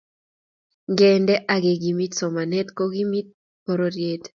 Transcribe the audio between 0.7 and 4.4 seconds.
ngendee ak kekimit somanet ko kimiti pororiet